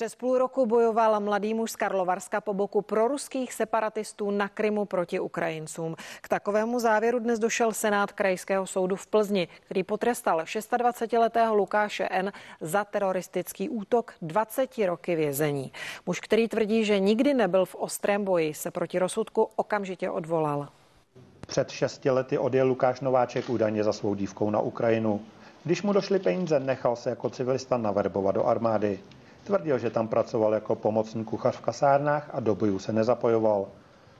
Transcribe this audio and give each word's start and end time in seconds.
Přes 0.00 0.14
půl 0.14 0.38
roku 0.38 0.66
bojoval 0.66 1.20
mladý 1.20 1.54
muž 1.54 1.70
z 1.70 1.76
Karlovarska 1.76 2.40
po 2.40 2.54
boku 2.54 2.82
proruských 2.82 3.52
separatistů 3.52 4.30
na 4.30 4.48
Krymu 4.48 4.84
proti 4.84 5.20
Ukrajincům. 5.20 5.96
K 6.20 6.28
takovému 6.28 6.78
závěru 6.78 7.18
dnes 7.18 7.38
došel 7.38 7.72
Senát 7.72 8.12
Krajského 8.12 8.66
soudu 8.66 8.96
v 8.96 9.06
Plzni, 9.06 9.48
který 9.60 9.82
potrestal 9.82 10.38
26-letého 10.38 11.54
Lukáše 11.54 12.08
N. 12.10 12.32
za 12.60 12.84
teroristický 12.84 13.68
útok 13.68 14.14
20 14.22 14.78
roky 14.78 15.16
vězení. 15.16 15.72
Muž, 16.06 16.20
který 16.20 16.48
tvrdí, 16.48 16.84
že 16.84 16.98
nikdy 16.98 17.34
nebyl 17.34 17.64
v 17.64 17.74
ostrém 17.74 18.24
boji, 18.24 18.54
se 18.54 18.70
proti 18.70 18.98
rozsudku 18.98 19.48
okamžitě 19.56 20.10
odvolal. 20.10 20.68
Před 21.46 21.70
šesti 21.70 22.10
lety 22.10 22.38
odjel 22.38 22.66
Lukáš 22.68 23.00
Nováček 23.00 23.50
údajně 23.50 23.84
za 23.84 23.92
svou 23.92 24.14
dívkou 24.14 24.50
na 24.50 24.60
Ukrajinu. 24.60 25.20
Když 25.64 25.82
mu 25.82 25.92
došly 25.92 26.18
peníze, 26.18 26.60
nechal 26.60 26.96
se 26.96 27.10
jako 27.10 27.30
civilista 27.30 27.76
naverbovat 27.76 28.34
do 28.34 28.46
armády. 28.46 29.00
Tvrdil, 29.50 29.78
že 29.78 29.90
tam 29.90 30.08
pracoval 30.08 30.54
jako 30.54 30.74
pomocný 30.74 31.24
kuchař 31.24 31.56
v 31.56 31.60
kasárnách 31.60 32.30
a 32.32 32.40
do 32.40 32.54
bojů 32.54 32.78
se 32.78 32.92
nezapojoval. 32.92 33.66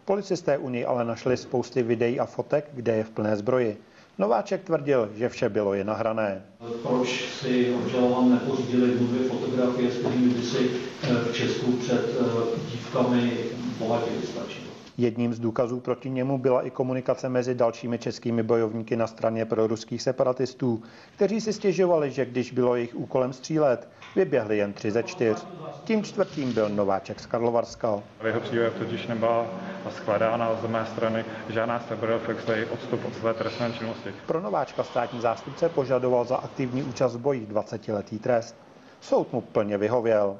Policisté 0.04 0.58
u 0.58 0.68
něj 0.68 0.86
ale 0.88 1.04
našli 1.04 1.36
spousty 1.36 1.82
videí 1.82 2.20
a 2.20 2.26
fotek, 2.26 2.70
kde 2.74 2.96
je 2.96 3.04
v 3.04 3.10
plné 3.10 3.36
zbroji. 3.36 3.78
Nováček 4.18 4.62
tvrdil, 4.64 5.10
že 5.14 5.28
vše 5.28 5.48
bylo 5.48 5.74
jen 5.74 5.86
nahrané. 5.86 6.42
Proč 6.82 7.28
si 7.40 7.74
obžalovan 7.74 8.30
nepořídili 8.30 8.90
dvě 8.98 9.28
fotografie, 9.28 9.90
s 9.90 9.98
kterými 9.98 10.34
by 10.34 10.42
si 10.42 10.70
eh, 11.02 11.14
v 11.14 11.34
Česku 11.34 11.72
před 11.72 12.04
eh, 12.20 12.60
dívkami 12.70 13.32
bohatě 13.78 14.10
vystačilo? 14.20 14.69
Jedním 14.98 15.34
z 15.34 15.38
důkazů 15.38 15.80
proti 15.80 16.10
němu 16.10 16.38
byla 16.38 16.62
i 16.62 16.70
komunikace 16.70 17.28
mezi 17.28 17.54
dalšími 17.54 17.98
českými 17.98 18.42
bojovníky 18.42 18.96
na 18.96 19.06
straně 19.06 19.44
proruských 19.44 20.02
separatistů, 20.02 20.82
kteří 21.16 21.40
si 21.40 21.52
stěžovali, 21.52 22.10
že 22.10 22.24
když 22.24 22.52
bylo 22.52 22.74
jejich 22.76 22.94
úkolem 22.94 23.32
střílet, 23.32 23.88
vyběhli 24.16 24.58
jen 24.58 24.72
tři 24.72 24.90
ze 24.90 25.02
čtyř. 25.02 25.46
Tím 25.84 26.02
čtvrtým 26.02 26.52
byl 26.52 26.68
Nováček 26.68 27.20
z 27.20 27.26
Karlovarska. 27.26 28.02
V 28.22 28.26
jeho 28.26 28.40
příběh 28.40 28.72
totiž 28.74 29.06
nebyla 29.06 29.46
shledána 29.90 30.54
z 30.54 30.68
mé 30.68 30.86
strany 30.86 31.24
žádná 31.48 31.80
sebereflexe 31.88 32.66
odstup 32.66 33.04
od 33.04 33.14
své 33.14 33.34
trestné 33.34 33.72
činnosti. 33.72 34.10
Pro 34.26 34.40
Nováčka 34.40 34.84
státní 34.84 35.20
zástupce 35.20 35.68
požadoval 35.68 36.24
za 36.24 36.36
aktivní 36.36 36.82
účast 36.82 37.14
v 37.16 37.18
bojích 37.18 37.48
20-letý 37.48 38.18
trest. 38.18 38.69
Soud 39.00 39.32
mu 39.32 39.40
plně 39.40 39.78
vyhověl. 39.78 40.38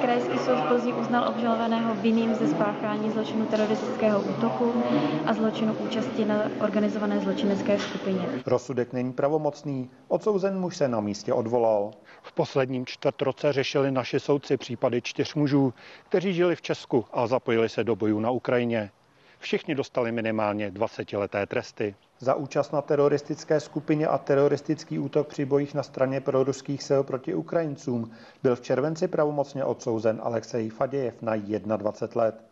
Krajský 0.00 0.38
soud 0.38 0.56
v 0.56 0.68
Plzni 0.68 0.92
uznal 0.92 1.28
obžalovaného 1.28 1.94
vinným 1.94 2.34
ze 2.34 2.48
spáchání 2.48 3.10
zločinu 3.10 3.46
teroristického 3.46 4.20
útoku 4.20 4.72
a 5.26 5.34
zločinu 5.34 5.74
účasti 5.74 6.24
na 6.24 6.42
organizované 6.60 7.20
zločinecké 7.20 7.78
skupině. 7.78 8.22
Rozsudek 8.46 8.92
není 8.92 9.12
pravomocný, 9.12 9.90
odsouzen 10.08 10.60
muž 10.60 10.76
se 10.76 10.88
na 10.88 11.00
místě 11.00 11.32
odvolal. 11.32 11.90
V 12.22 12.32
posledním 12.32 12.86
čtvrtroce 12.86 13.52
řešili 13.52 13.90
naši 13.90 14.20
soudci 14.20 14.56
případy 14.56 15.02
čtyř 15.02 15.34
mužů, 15.34 15.74
kteří 16.08 16.34
žili 16.34 16.56
v 16.56 16.62
Česku 16.62 17.04
a 17.12 17.26
zapojili 17.26 17.68
se 17.68 17.84
do 17.84 17.96
bojů 17.96 18.20
na 18.20 18.30
Ukrajině. 18.30 18.90
Všichni 19.38 19.74
dostali 19.74 20.12
minimálně 20.12 20.70
20-leté 20.70 21.46
tresty. 21.46 21.94
Za 22.18 22.34
účast 22.34 22.72
na 22.72 22.82
teroristické 22.82 23.60
skupině 23.60 24.06
a 24.06 24.18
teroristický 24.18 24.98
útok 24.98 25.28
při 25.28 25.44
bojích 25.44 25.74
na 25.74 25.82
straně 25.82 26.20
proruských 26.20 26.82
sil 26.88 27.00
proti 27.02 27.34
Ukrajincům 27.34 28.10
byl 28.42 28.56
v 28.56 28.60
červenci 28.60 29.08
pravomocně 29.08 29.64
odsouzen 29.64 30.20
Alexej 30.22 30.70
Fadějev 30.70 31.22
na 31.22 31.36
21 31.76 32.22
let. 32.22 32.44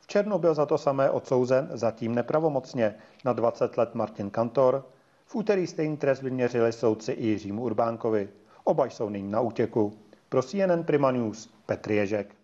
V 0.00 0.06
červnu 0.06 0.38
byl 0.38 0.54
za 0.54 0.66
to 0.66 0.78
samé 0.78 1.10
odsouzen, 1.10 1.68
zatím 1.72 2.14
nepravomocně, 2.14 2.94
na 3.24 3.32
20 3.32 3.78
let 3.78 3.94
Martin 3.94 4.30
Kantor. 4.30 4.86
V 5.26 5.34
úterý 5.34 5.66
stejný 5.66 5.96
trest 5.96 6.22
vyměřili 6.22 6.72
soudci 6.72 7.12
i 7.12 7.26
Jiřímu 7.26 7.62
Urbánkovi. 7.62 8.28
Oba 8.64 8.86
jsou 8.86 9.08
nyní 9.08 9.30
na 9.30 9.40
útěku. 9.40 9.98
Pro 10.28 10.42
CNN 10.42 10.82
Prima 10.84 11.10
News 11.10 11.50
Petr 11.66 11.92
Ježek. 11.92 12.34